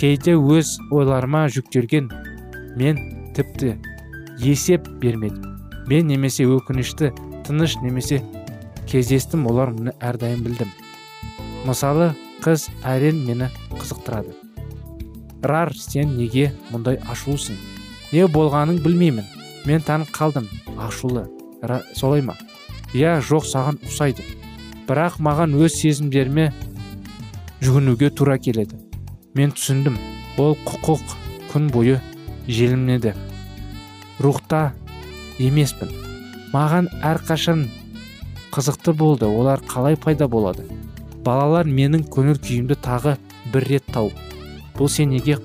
Кейде 0.00 0.36
өз 0.36 0.78
ойларыма 0.92 1.44
жүктелген 1.52 2.08
мен 2.80 3.00
тіпті 3.36 3.76
есеп 4.38 4.88
бермедім 5.02 5.54
мен 5.86 6.08
немесе 6.08 6.46
өкінішті 6.48 7.10
тыныш 7.44 7.76
немесе 7.82 8.22
кездестім 8.88 9.46
олар 9.50 9.72
мұны 9.74 9.92
әрдайым 10.00 10.44
білдім. 10.44 10.70
Мысалы 11.68 12.12
қыз 12.44 12.68
әрен 12.84 13.20
мені 13.26 13.50
қызықтырады. 13.72 14.32
Рар 15.44 15.72
сен 15.76 16.16
неге 16.16 16.52
мұндай 16.70 17.00
ашулысың? 17.10 17.58
Не 18.12 18.26
болғанын 18.28 18.80
білмеймін. 18.84 19.26
Мен 19.68 19.84
таң 19.84 20.06
қалдым. 20.12 20.48
Ашулы. 20.80 21.26
Ра, 21.62 21.82
солай 21.96 22.22
ма? 22.24 22.36
Иә 22.94 23.18
жоқ 23.24 23.44
саған 23.48 23.80
ұқсайды. 23.84 24.24
Бірақ 24.88 25.20
маған 25.24 25.56
өз 25.56 25.76
сезімдеріме 25.80 26.50
жүгінуге 27.60 28.10
тура 28.10 28.38
келеді. 28.38 28.80
Мен 29.34 29.52
түсіндім. 29.52 29.96
Ол 30.38 30.56
құқық 30.64 31.16
күн 31.52 31.70
бойы 31.72 32.00
желімнеді. 32.48 33.14
Рухта 34.20 34.72
емеспін. 35.38 35.90
Маған 36.52 36.90
әрқашан 37.02 37.66
қызықты 38.54 38.94
болды 38.94 39.26
олар 39.26 39.62
қалай 39.66 39.96
пайда 39.96 40.28
болады? 40.28 40.68
Балалар 41.24 41.66
менің 41.66 42.06
көңіл 42.12 42.38
күйімді 42.38 42.78
тағы 42.84 43.16
бір 43.52 43.68
рет 43.72 43.86
тауып 43.92 44.24
бұл 44.78 44.90
сен 44.90 45.12
неге 45.14 45.38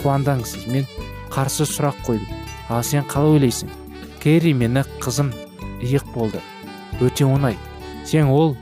қуандаңсыз? 0.00 0.66
Мен 0.70 0.86
қарсы 1.30 1.66
сұрақ 1.68 1.98
қойдым. 2.06 2.26
Ал 2.68 2.82
сен 2.86 3.04
қалай 3.08 3.38
ойлайсың? 3.38 3.70
Кэрри 4.22 4.52
мені 4.54 4.82
қызым 5.02 5.32
иық 5.82 6.06
болды. 6.14 6.40
Өте 7.00 7.24
оңай. 7.24 7.56
Сен 8.04 8.30
ол 8.30 8.56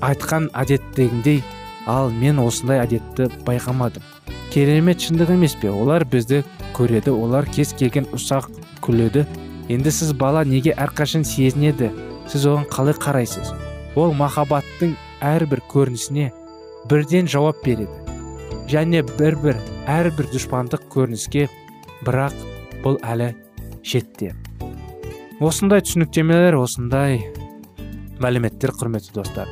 айтқан 0.00 0.48
әдеттегіндей 0.56 1.42
ал 1.86 2.10
мен 2.10 2.40
осындай 2.42 2.82
әдетті 2.84 3.28
байқамадым. 3.46 4.02
Керемет 4.52 5.02
шындық 5.04 5.34
емес 5.34 5.56
пе? 5.60 5.70
Олар 5.70 6.04
бізді 6.04 6.44
көреді. 6.78 7.12
Олар 7.12 7.48
кез 7.50 7.74
келген 7.76 8.08
ұсақ 8.14 8.48
күледі. 8.84 9.26
Енді 9.68 9.92
сіз 9.92 10.14
бала 10.16 10.44
неге 10.48 10.72
әрқашан 10.78 11.26
сезінеді? 11.28 11.90
Сіз 12.30 12.46
оған 12.48 12.68
қалай 12.72 12.96
қарайсыз? 12.96 13.52
Ол 13.98 14.14
махаббаттың 14.16 14.94
әрбір 15.20 15.64
көрінісіне 15.68 16.30
бірден 16.88 17.28
жауап 17.28 17.60
береді. 17.66 17.90
Және 18.70 19.02
бір 19.18 19.36
бір 19.42 19.62
әрбір 19.88 20.30
дұшпандық 20.32 20.88
көрініске 20.92 21.48
бірақ 22.06 22.36
бұл 22.84 23.00
әлі 23.02 23.32
шетте 23.82 24.34
осындай 25.38 25.82
түсініктемелер 25.86 26.56
осындай 26.58 27.20
мәліметтер 28.18 28.72
құрметті 28.74 29.14
достар. 29.14 29.50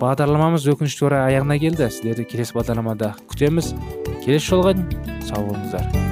Бағдарламамыз 0.00 0.64
өкінішке 0.72 1.06
орай 1.10 1.34
аяғына 1.34 1.58
келді. 1.60 1.90
Сіздерді 1.92 2.24
келесі 2.30 2.56
бағдарламада 2.56 3.12
күтеміз. 3.28 3.74
Келесі 4.24 4.54
жолға 4.54 4.74
дейін 4.80 5.20
сау 5.28 5.44
болыңыздар. 5.50 6.11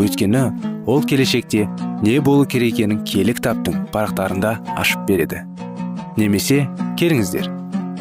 Өйткені 0.00 0.42
ол 0.86 1.02
келешекте 1.04 1.68
не 2.02 2.18
болу 2.20 2.46
керек 2.46 2.74
екенін 2.74 3.04
киелі 3.04 3.34
кітаптың 3.38 3.86
парақтарында 3.94 4.56
ашып 4.80 5.04
береді. 5.08 5.44
Немесе 6.16 6.64
келіңіздер 7.00 7.48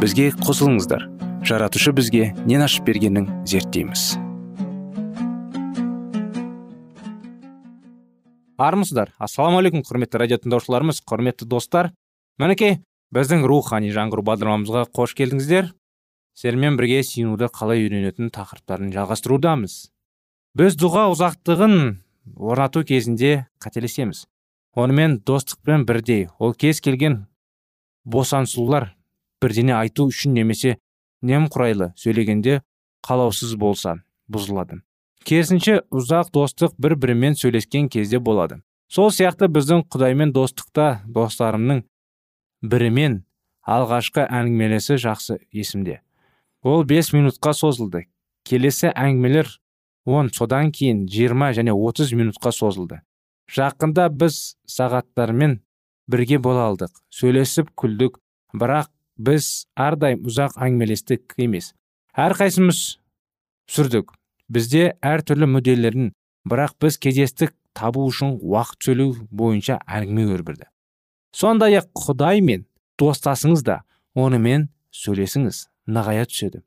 бізге 0.01 0.31
қосылыңыздар. 0.41 1.05
Жаратушы 1.45 1.93
бізге 1.93 2.31
нен 2.45 2.63
ашып 2.65 2.87
бергенін 2.87 3.27
зерттейміз. 3.45 4.15
Армысыздар 8.61 9.11
ассалаумағалейкум 9.21 9.85
құрметті 9.85 10.21
радио 10.21 10.39
тыңдаушыларымыз 10.41 11.03
құрметті 11.05 11.47
достар. 11.49 11.91
Мінекей 12.41 12.79
біздің 13.13 13.45
рухани 13.49 13.93
жаңғыру 13.93 14.25
бағдарламамызға 14.25 14.87
қош 14.93 15.13
келдіңіздер. 15.17 15.71
Сіздермен 16.37 16.77
бірге 16.79 17.01
сүйінуді 17.05 17.49
қалай 17.53 17.85
үйренетін 17.85 18.29
тақырыптарын 18.33 18.93
жалғастырудамыз. 18.95 19.90
Біз 20.57 20.75
дұға 20.75 21.07
ұзақтығын 21.13 21.75
орнату 22.35 22.83
кезінде 22.83 23.45
қателесеміз. 23.63 24.25
Онымен 24.75 25.19
достықпен 25.27 25.85
бірдей. 25.87 26.27
Ол 26.39 26.53
кез 26.53 26.81
келген 26.81 27.25
босансулар 28.05 28.91
бірдене 29.41 29.75
айту 29.75 30.07
үшін 30.11 30.35
немесе 30.35 30.77
немқұрайлы 31.23 31.91
сөйлегенде 31.99 32.61
қалаусыз 33.05 33.55
болса 33.55 33.97
бұзылады. 34.31 34.81
Керісінше 35.23 35.81
ұзақ 35.93 36.31
достық 36.33 36.75
бір 36.81 36.95
бірімен 36.99 37.35
сөйлескен 37.37 37.89
кезде 37.89 38.19
болады. 38.19 38.61
Сол 38.91 39.11
сияқты 39.13 39.47
біздің 39.47 39.85
құдаймен 39.91 40.33
достықта 40.35 41.01
достарымның 41.05 41.83
бірімен 42.61 43.21
алғашқы 43.63 44.25
әңгімелесі 44.25 44.97
жақсы 44.99 45.39
есімде. 45.53 46.01
Ол 46.63 46.83
бес 46.83 47.13
минутқа 47.13 47.53
созылды. 47.53 48.07
Келесі 48.43 48.89
әңгімелер 48.91 49.47
он 50.05 50.31
содан 50.33 50.71
кейін 50.71 51.05
жиырма 51.09 51.51
және 51.57 51.73
отыз 51.73 52.13
минутқа 52.13 52.51
созылды. 52.51 53.01
Жақында 53.51 54.07
біз 54.09 54.55
сағаттармен 54.67 55.59
бірге 56.07 56.39
бола 56.39 56.69
алдық. 56.71 56.91
Сөйлесіп 57.11 57.71
күлдік 57.75 58.17
бірақ 58.53 58.89
біз 59.17 59.67
әрдайым 59.75 60.25
ұзақ 60.27 60.57
әңгімелестік 60.57 61.37
емес. 61.37 61.73
Әрқайсымыз 62.15 62.81
сүрдік 63.71 64.15
бізде 64.49 64.91
әртүрлі 65.01 65.47
мүдделерін 65.51 66.11
бірақ 66.47 66.77
біз 66.81 66.97
кездестік 66.97 67.55
табу 67.77 68.07
үшін 68.09 68.37
уақыт 68.41 68.89
сөйлеу 68.89 69.15
бойынша 69.31 69.79
әңгіме 69.87 70.27
өрбірді 70.35 70.71
сондай 71.31 71.79
ақ 71.79 71.89
құдай 71.95 72.41
мен 72.43 72.65
достасыңыз 72.99 73.63
да 73.65 73.81
онымен 74.15 74.67
сөйлесіңіз 74.91 75.65
нығая 75.87 76.27
түседі. 76.27 76.61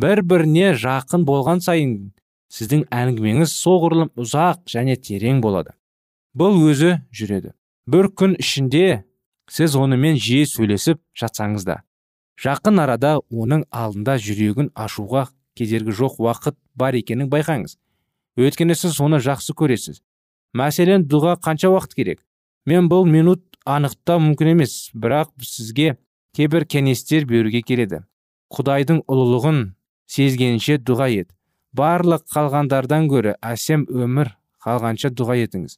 Бір 0.00 0.22
біріне 0.22 0.72
жақын 0.78 1.24
болған 1.28 1.62
сайын 1.64 2.12
сіздің 2.50 2.86
әңгімеңіз 2.90 3.52
соғұрлым 3.54 4.10
ұзақ 4.18 4.64
және 4.70 4.96
терең 4.96 5.40
болады. 5.44 5.76
Бұл 6.34 6.58
өзі 6.70 6.98
жүреді. 7.14 7.54
Бір 7.86 8.10
күн 8.14 8.36
ішінде 8.38 9.04
сіз 9.50 9.76
онымен 9.78 10.18
жиі 10.18 10.46
сөйлесіп 10.46 11.00
жатсаңыз 11.18 11.66
да 11.66 11.80
жақын 12.40 12.80
арада 12.80 13.18
оның 13.28 13.66
алдында 13.70 14.16
жүрегін 14.24 14.70
ашуға 14.74 15.26
кедергі 15.58 15.92
жоқ 15.96 16.20
уақыт 16.24 16.56
бар 16.74 16.96
екенін 16.96 17.28
байқаңыз. 17.32 17.76
Өйткені 18.40 18.76
сіз 18.78 19.00
оны 19.04 19.20
жақсы 19.20 19.52
көресіз. 19.58 20.00
Мәселен 20.56 21.04
дұға 21.10 21.36
қанша 21.44 21.68
уақыт 21.68 21.94
керек? 21.98 22.22
Мен 22.64 22.88
бұл 22.88 23.04
минут 23.04 23.42
анықтау 23.68 24.22
мүмкін 24.24 24.54
емес 24.54 24.90
бірақ 24.94 25.34
сізге 25.44 25.98
кейбір 26.36 26.64
кеңестер 26.64 27.26
беруге 27.28 27.60
келеді. 27.62 28.04
Құдайдың 28.54 29.04
ұлылығын 29.04 29.60
сезгенше 30.08 30.78
дұға 30.80 31.10
ет. 31.20 31.28
Барлық 31.76 32.24
қалғандардан 32.34 33.06
гөрі 33.10 33.36
әсем 33.44 33.86
өмір 33.88 34.34
қалғанша 34.64 35.10
дұға 35.14 35.36
етіңіз. 35.44 35.76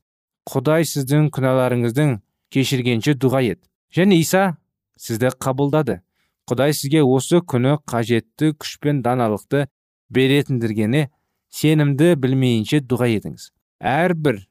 Құдай 0.49 0.87
сіздің 0.89 1.29
күнәларыңыздың 1.35 2.17
кешіргенше 2.53 3.15
дұға 3.21 3.43
ет. 3.53 3.61
Және 3.95 4.19
иса 4.19 4.57
сізді 4.99 5.33
қабылдады. 5.39 6.01
Құдай 6.49 6.75
сізге 6.75 7.03
осы 7.05 7.43
күні 7.45 7.77
қажетті 7.87 8.55
күш 8.59 8.79
пен 8.83 9.03
даналықты 9.05 9.69
беретіндіргені 10.11 11.07
сенімді 11.53 12.17
білмейінше 12.19 12.83
дұға 12.89 13.11
етіңіз. 13.19 13.53
Әрбір 13.79 14.43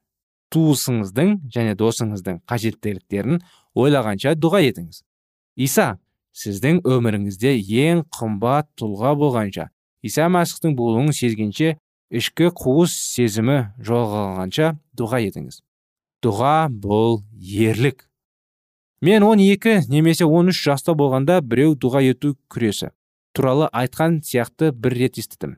туысыңыздың 0.54 1.36
және 1.52 1.76
досыңыздың 1.80 2.42
қажеттіліктерін 2.48 3.42
ойлағанша 3.76 4.36
дұға 4.40 4.62
етіңіз. 4.70 5.04
Иса 5.56 5.98
сіздің 6.38 6.82
өміріңізде 6.88 7.58
ең 7.60 8.06
қымбат 8.16 8.70
тұлға 8.80 9.16
болғанша 9.20 9.70
иса 10.06 10.28
мәсіхтің 10.32 10.76
болуын 10.78 11.12
сезгенше 11.16 11.76
ішкі 12.12 12.52
қуыс 12.58 12.94
сезімі 13.16 13.58
жоғалғанша 13.86 14.76
дұға 14.98 15.22
етіңіз. 15.28 15.62
Дұға 16.22 16.70
бұл 16.70 17.22
ерлік. 17.40 18.08
Мен 19.02 19.24
12 19.26 19.90
немесе 19.90 20.28
13 20.28 20.54
жаста 20.54 20.94
болғанда 20.94 21.40
біреу 21.42 21.74
дұға 21.74 22.04
ету 22.06 22.36
күресі. 22.52 22.92
Туралы 23.34 23.70
айтқан 23.72 24.20
сияқты 24.28 24.72
бір 24.76 24.98
рет 25.00 25.18
естідім. 25.18 25.56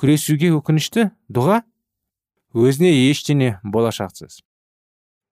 Күресуге 0.00 0.50
өкінішті 0.56 1.10
дұға? 1.30 1.60
Өзіне 2.56 2.90
ештеңе 3.10 3.60
болашақсыз. 3.62 4.40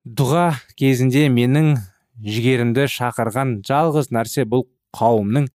Дұға 0.06 0.52
кезінде 0.78 1.26
менің 1.32 1.78
жігерімді 2.22 2.86
шақырған 2.92 3.58
жалғыз 3.66 4.12
нәрсе 4.14 4.44
бұл 4.46 4.68
қауымның 4.94 5.48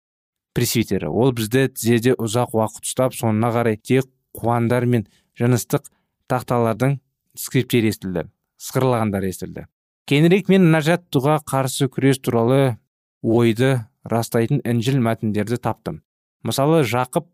пресвитері. 0.53 1.09
Ол 1.09 1.33
бізді 1.33 1.67
тізеде 1.73 2.13
ұзақ 2.17 2.53
уақыт 2.57 2.87
ұстап 2.87 3.17
соңына 3.17 3.51
қарай 3.55 3.77
тек 3.77 4.09
қуандар 4.37 4.85
мен 4.85 5.07
жыныстық 5.39 5.89
тақталардың 6.29 6.99
скриптері 7.37 7.91
естілді 7.93 8.27
сықырлағандар 8.63 9.25
естілді. 9.27 9.67
Кейінірек 10.07 10.49
мен 10.51 10.69
нәжат 10.71 11.05
дұға 11.13 11.39
қарсы 11.47 11.87
күрес 11.91 12.19
туралы 12.23 12.77
ойды 13.23 13.85
растайтын 14.07 14.61
інжіл 14.67 14.99
мәтіндерді 15.03 15.59
таптым. 15.63 16.01
Мысалы 16.43 16.83
жақып 16.87 17.29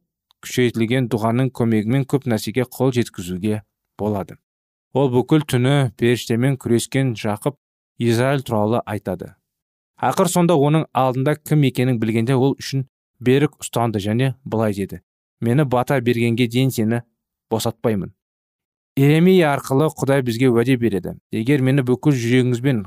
күшейтілген 0.46 1.10
дұғаның 1.10 1.50
көмегімен 1.56 2.06
көп 2.10 2.28
нәрсеге 2.30 2.66
қол 2.70 2.94
жеткізуге 2.96 3.64
болады. 4.00 4.38
Ол 4.94 5.10
бүкіл 5.14 5.46
түні 5.50 5.92
періштемен 5.98 6.58
күрескен 6.62 7.16
жақып 7.18 7.58
израиль 8.00 8.46
туралы 8.46 8.82
айтады. 8.86 9.36
Ақыр 10.00 10.30
сонда 10.32 10.56
оның 10.56 10.88
алдында 10.94 11.36
кім 11.42 11.66
екенін 11.68 12.00
білгенде 12.00 12.38
ол 12.38 12.56
үшін 12.56 12.88
берік 13.20 13.60
ұстанды 13.60 14.00
және 14.00 14.34
былай 14.44 14.74
деді. 14.74 15.02
Мені 15.42 15.64
бата 15.64 16.00
бергенге 16.02 16.48
дейін 16.48 16.72
сені 16.72 17.02
босатпаймын. 17.52 18.14
Иеремия 18.96 19.54
арқылы 19.56 19.88
құдай 19.96 20.22
бізге 20.22 20.50
уәде 20.50 20.76
береді. 20.78 21.16
Егер 21.32 21.62
мені 21.62 21.86
бүкіл 21.88 22.16
жүрегіңізбен 22.16 22.84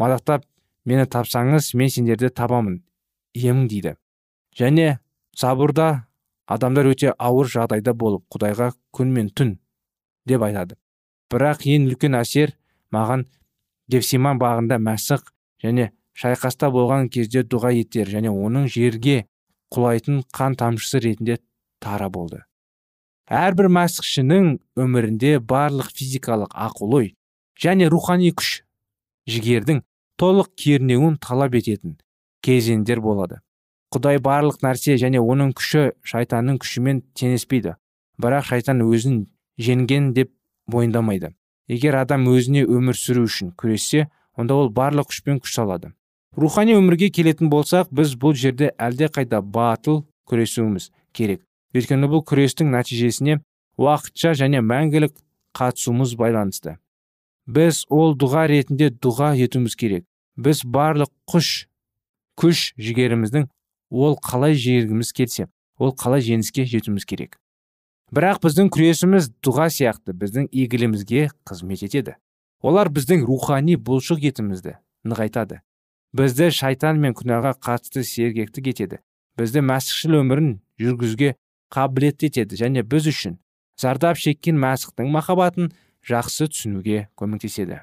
мадақтап 0.00 0.46
мені 0.88 1.04
тапсаңыз 1.04 1.74
мен 1.76 1.90
сендерді 1.92 2.30
табамын 2.32 2.80
иемің 3.36 3.66
дейді 3.68 3.96
және 4.56 4.98
забурда 5.36 6.06
адамдар 6.50 6.88
өте 6.90 7.12
ауыр 7.18 7.50
жағдайда 7.52 7.94
болып 7.94 8.24
құдайға 8.32 8.72
күн 8.96 9.12
мен 9.14 9.28
түн 9.30 9.58
деп 10.26 10.42
айтады. 10.42 10.76
Бірақ 11.30 11.66
ең 11.68 11.90
үлкен 11.90 12.16
әсер 12.18 12.56
маған 12.94 13.26
гефсиман 13.92 14.40
бағында 14.40 14.80
мәсіқ 14.82 15.28
және 15.62 15.90
шайқаста 16.18 16.70
болған 16.74 17.08
кезде 17.12 17.42
дұға 17.42 17.72
еттер 17.80 18.08
және 18.10 18.32
оның 18.32 18.68
жерге 18.72 19.24
құлайтын 19.74 20.24
қан 20.34 20.56
тамшысы 20.58 21.00
ретінде 21.04 21.38
тара 21.80 22.08
болды. 22.10 22.44
Әрбір 23.30 23.70
мәсіхшінің 23.70 24.56
өмірінде 24.82 25.38
барлық 25.38 25.92
физикалық 25.94 26.50
ақыл 26.50 26.96
ой 26.98 27.12
және 27.60 27.86
рухани 27.92 28.32
күш 28.34 28.64
жігердің 29.30 29.84
толық 30.18 30.50
кернеуін 30.58 31.16
талап 31.22 31.54
ететін 31.54 31.94
кезеңдер 32.42 33.00
болады. 33.04 33.38
Құдай 33.94 34.18
барлық 34.22 34.60
нәрсе 34.62 34.96
және 34.98 35.22
оның 35.22 35.54
күші 35.58 35.92
шайтанның 36.06 36.58
күшімен 36.62 37.04
теңеспейді 37.18 37.76
бірақ 38.22 38.50
шайтан 38.50 38.82
өзін 38.84 39.24
жеңген 39.58 40.12
деп 40.14 40.32
мойындамайды. 40.66 41.32
Егер 41.70 41.96
адам 42.02 42.26
өзіне 42.30 42.64
өмір 42.66 42.98
сүру 42.98 43.24
үшін 43.28 43.54
күрессе 43.58 44.08
онда 44.34 44.58
ол 44.58 44.70
барлық 44.74 45.10
күшпен 45.10 45.38
күш 45.42 45.54
салады. 45.54 45.92
Рухани 46.36 46.76
өмірге 46.78 47.10
келетін 47.10 47.50
болсақ 47.50 47.90
біз 47.94 48.14
бұл 48.20 48.34
жерде 48.38 48.70
әлде 48.78 49.08
қайда 49.10 49.40
батыл 49.42 50.04
күресуіміз 50.30 50.90
керек. 51.12 51.42
Өйткені 51.74 52.10
бұл 52.10 52.22
күрестің 52.26 52.70
нәтижесіне 52.74 53.40
уақытша 53.78 54.34
және 54.38 54.62
мәңгілік 54.62 55.14
қатысуымыз 55.56 56.14
байланысты. 56.18 56.76
Біз 57.46 57.84
ол 57.90 58.14
дұға 58.18 58.46
ретінде 58.50 58.90
дұға 58.90 59.32
етуіміз 59.46 59.76
керек. 59.76 60.04
Біз 60.36 60.62
барлық 60.64 61.10
күш 61.30 61.66
күш 62.38 62.72
жігеріміздің 62.78 63.48
ол 63.90 64.16
қалай 64.22 64.54
жегіміз 64.54 65.12
келсе 65.12 65.48
ол 65.78 65.94
қалай 65.96 66.22
жеңіске 66.24 66.66
жетуіміз 66.68 67.06
керек. 67.08 67.38
Бірақ 68.14 68.42
біздің 68.44 68.70
күресіміз 68.74 69.30
дұға 69.42 69.68
сияқты 69.70 70.14
біздің 70.18 70.48
игілімізге 70.50 71.30
қызмет 71.46 71.84
етеді. 71.86 72.16
Олар 72.62 72.90
біздің 72.90 73.22
рухани 73.26 73.76
бұлшық 73.78 74.24
етімізді 74.30 74.76
нығайтады. 75.06 75.60
Бізді 76.16 76.50
шайтан 76.54 76.98
мен 77.02 77.14
күнәға 77.14 77.54
қатысты 77.62 78.02
сергектік 78.06 78.72
етеді 78.72 78.98
бізді 79.38 79.62
мәсіхшіл 79.66 80.18
өмірін 80.20 80.50
жүргізуге 80.82 81.34
қабілетті 81.70 82.30
етеді 82.30 82.58
және 82.58 82.82
біз 82.82 83.06
үшін 83.12 83.38
зардап 83.78 84.18
шеккен 84.18 84.58
мәсіхтің 84.60 85.10
махаббатын 85.14 85.70
жақсы 86.06 86.50
түсінуге 86.50 87.06
көмектеседі 87.20 87.82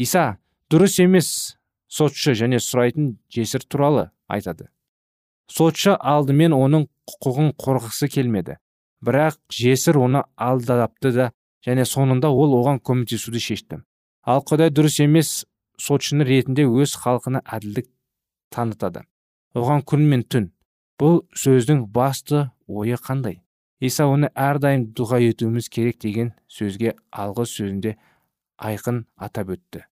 иса 0.00 0.38
дұрыс 0.72 0.96
емес 1.04 1.30
сотшы 1.90 2.32
және 2.38 2.62
сұрайтын 2.64 3.16
жесір 3.34 3.66
туралы 3.68 4.08
айтады 4.30 4.70
сотшы 5.50 5.96
алдымен 5.98 6.54
оның 6.56 6.86
құқығын 7.10 7.52
қорғысы 7.60 8.08
келмеді 8.08 8.56
бірақ 9.04 9.36
жесір 9.52 9.98
оны 10.00 10.24
алдапты 10.36 11.12
да 11.12 11.30
және 11.66 11.84
соңында 11.84 12.30
ол 12.30 12.54
оған 12.60 12.80
көмектесуді 12.80 13.42
шешті 13.42 13.82
ал 14.22 14.44
құдай 14.46 14.70
дұрыс 14.72 15.00
емес 15.04 15.44
сотшыны 15.80 16.26
ретінде 16.28 16.66
өз 16.68 16.94
халқына 17.00 17.42
әділдік 17.44 17.88
танытады. 18.54 19.04
Оған 19.56 19.84
күн 19.86 20.06
мен 20.10 20.24
түн. 20.24 20.50
Бұл 21.00 21.22
сөздің 21.32 21.86
басты 21.94 22.50
ойы 22.68 22.98
қандай? 23.00 23.40
Иса 23.80 24.04
оны 24.04 24.28
әрдайым 24.36 24.90
дұға 24.96 25.22
етуіміз 25.24 25.70
керек 25.72 26.00
деген 26.02 26.34
сөзге 26.52 26.94
алғы 27.10 27.46
сөзінде 27.48 27.94
айқын 28.60 29.06
атап 29.16 29.54
өтті. 29.56 29.86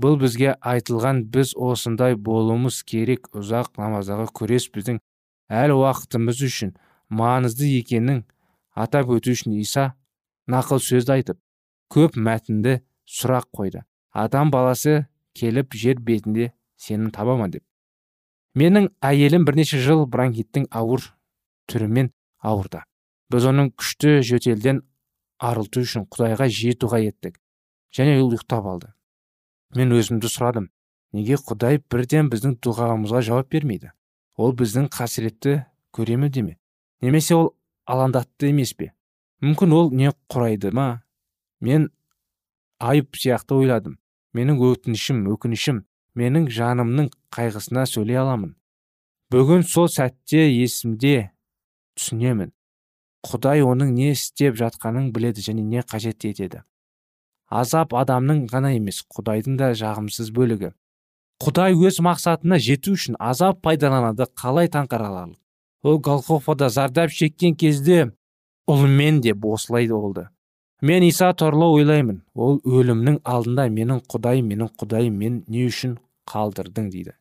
Бұл 0.00 0.16
бізге 0.18 0.54
айтылған 0.64 1.26
біз 1.30 1.52
осындай 1.54 2.16
болуымыз 2.16 2.80
керек 2.88 3.28
ұзақ 3.36 3.76
намаздағы 3.78 4.30
күрес 4.34 4.70
біздің 4.74 4.98
әл 5.52 5.76
уақытымыз 5.76 6.40
үшін 6.48 6.72
маңызды 7.12 7.68
екенін 7.78 8.24
атап 8.74 9.12
өту 9.14 9.36
үшін 9.36 9.54
иса 9.60 9.92
нақыл 10.50 10.80
сөзді 10.82 11.18
айтып 11.18 11.38
көп 11.94 12.16
мәтінді 12.16 12.80
сұрақ 13.06 13.50
қойды. 13.54 13.84
Адам 14.10 14.50
баласы 14.50 15.04
келіп 15.34 15.74
жер 15.74 16.00
бетінде 16.00 16.52
сенің 16.80 17.12
таба 17.14 17.36
ма 17.38 17.48
деп. 17.50 17.64
Менің 18.54 18.90
әйелім 19.02 19.44
бірнеше 19.48 19.80
жыл 19.82 20.04
бронхиттің 20.06 20.68
ауыр 20.70 21.08
түрімен 21.70 22.12
ауырды. 22.38 22.84
Біз 23.32 23.48
оның 23.50 23.72
күшті 23.74 24.20
жөтелден 24.26 24.84
арылту 25.42 25.82
үшін 25.82 26.06
құдайға 26.06 26.46
жиі 26.52 26.76
дұға 26.78 27.00
еттік 27.08 27.40
және 27.94 28.18
ол 28.20 28.30
ұйықтап 28.30 28.68
алды. 28.68 28.92
Мен 29.74 29.94
өзімді 29.96 30.30
сұрадым 30.30 30.68
неге 31.14 31.38
құдай 31.38 31.80
бірден 31.90 32.30
біздің 32.30 32.58
дұғамызға 32.62 33.22
жауап 33.26 33.50
бермейді? 33.50 33.90
Ол 34.36 34.54
біздің 34.54 34.88
қасіретті 34.94 35.64
көремі 35.94 36.30
деме? 36.30 36.56
Немесе 37.02 37.34
ол 37.34 37.52
алаңдатты 37.90 38.50
емес 38.50 38.74
пе? 38.74 38.92
Мүмкін 39.42 39.74
ол 39.74 39.90
не 39.94 40.12
құрайды 40.30 40.70
ма? 40.74 41.02
Мен 41.60 41.90
айып 42.78 43.16
сияқты 43.18 43.58
ойладым. 43.58 43.98
Менің 44.34 44.60
өтінішім 44.68 45.24
өкінішім 45.34 45.80
менің 46.18 46.48
жанымның 46.56 47.10
қайғысына 47.34 47.84
сөйлей 47.90 48.20
аламын. 48.20 48.54
Бүгін 49.32 49.64
сол 49.66 49.88
сәтте 49.90 50.44
есімде 50.50 51.30
түсінемін. 51.98 52.52
Құдай 53.24 53.64
оның 53.64 53.94
не 53.96 54.10
істеп 54.12 54.58
жатқанын 54.60 55.10
біледі 55.14 55.42
және 55.46 55.64
не 55.64 55.82
қажет 55.82 56.26
етеді. 56.28 56.62
Азап 57.48 57.94
адамның 57.94 58.44
ғана 58.50 58.74
емес 58.76 59.00
құдайдың 59.14 59.56
да 59.60 59.72
жағымсыз 59.78 60.30
бөлігі. 60.34 60.74
Құдай 61.42 61.74
өз 61.74 62.02
мақсатына 62.04 62.60
жету 62.62 62.94
үшін 62.98 63.16
азап 63.18 63.62
пайдаланады 63.64 64.28
қалай 64.38 64.70
таңқараларлық 64.70 65.40
ол 65.84 65.98
голгофада 65.98 66.70
зардап 66.72 67.10
шеккен 67.12 67.54
кезде 67.54 68.12
ұлымен 68.66 69.20
де 69.20 69.34
осылай 69.34 69.88
болды. 69.88 70.28
Мен 70.82 71.02
иса 71.02 71.32
туралы 71.32 71.70
ойлаймын. 71.78 72.22
Ол 72.34 72.60
өлімнің 72.64 73.20
алдында 73.24 73.68
менің 73.68 74.02
құдайым 74.10 74.48
менің 74.52 74.70
құдайым 74.80 75.18
мен 75.18 75.42
не 75.48 75.66
үшін 75.66 75.98
қалдырдың? 76.30 76.90
дейді. 76.90 77.14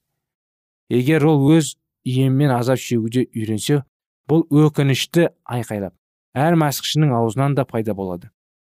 Егер 0.90 1.26
ол 1.26 1.50
өз 1.52 1.76
иеммен 2.06 2.52
азап 2.52 2.78
шегуде 2.78 3.28
үйренсе 3.36 3.84
бұл 4.30 4.44
өкінішті 4.52 5.30
айқайлап 5.46 5.94
әр 6.34 6.58
мәсіхшінің 6.60 7.14
аузынан 7.14 7.56
да 7.56 7.66
пайда 7.66 7.94
болады. 7.94 8.30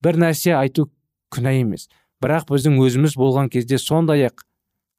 Бір 0.04 0.20
нәрсе 0.22 0.54
айту 0.56 0.88
күнә 1.34 1.58
емес. 1.62 1.88
Бірақ 2.24 2.48
біздің 2.50 2.78
өзіміз 2.82 3.18
болған 3.18 3.50
кезде 3.54 3.78
сондай 3.78 4.28
ақ 4.30 4.46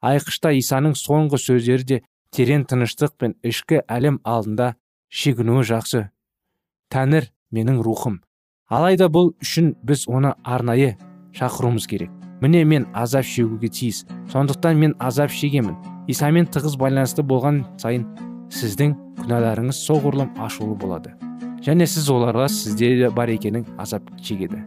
айқышта 0.02 0.52
исаның 0.58 0.94
соңғы 0.98 1.40
сөздері 1.42 1.84
де 1.84 2.00
терең 2.34 2.66
тыныштық 2.70 3.16
пен 3.18 3.34
ішкі 3.42 3.82
әлем 3.88 4.20
алдында 4.24 4.74
шегінуі 5.08 5.64
жақсы. 5.66 6.08
Тәңір 6.92 7.30
менің 7.54 7.82
рухым 7.84 8.20
алайда 8.68 9.08
бұл 9.08 9.30
үшін 9.40 9.72
біз 9.86 10.04
оны 10.12 10.34
арнайы 10.44 10.96
шақыруымыз 11.36 11.86
керек. 11.88 12.10
Міне 12.42 12.64
мен 12.64 12.86
азап 12.92 13.24
шегуге 13.24 13.68
тиіс. 13.68 14.04
Сондықтан 14.32 14.76
мен 14.76 14.94
азап 14.98 15.32
шегемін. 15.32 15.76
Исамен 16.08 16.46
тығыз 16.52 16.76
байланысты 16.80 17.24
болған 17.24 17.62
сайын 17.80 18.04
сіздің 18.52 18.94
күнәларыңыз 19.22 19.80
соғұрлым 19.88 20.36
ашулы 20.44 20.76
болады. 20.76 21.14
Және 21.64 21.88
сіз 21.88 22.10
оларға 22.12 22.46
сізде 22.52 23.08
бар 23.10 23.32
екенін 23.32 23.66
азап 23.78 24.04
шегеді. 24.22 24.62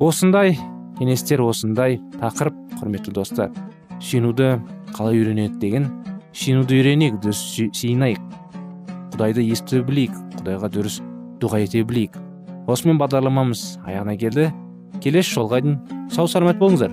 Осындай 0.00 0.56
кеңестер 1.00 1.40
осындай 1.40 1.98
тақырып 2.20 2.56
құрметті 2.78 3.16
достар 3.16 3.50
сүйінуді 4.00 4.54
қалай 4.94 5.20
үйренеді 5.20 5.58
деген 5.60 5.90
сүйінуді 6.32 6.78
үйренейік 6.78 7.20
дұрыс 7.24 7.42
сыйынайық 7.76 8.22
құдайды 9.12 9.44
ести 9.50 9.82
білейік 9.84 10.16
құдайға 10.38 10.72
дұрыс 10.72 11.00
дұға 11.40 11.64
ете 11.66 11.82
білейік. 11.84 12.29
Осымен 12.68 12.98
бағдарламамыз 13.00 13.78
аяғына 13.86 14.16
келді. 14.20 14.50
Келесі 15.00 15.36
жолға 15.38 15.62
дейін 15.64 15.78
сау 16.12 16.28
саламат 16.28 16.58
болыңыздар. 16.60 16.92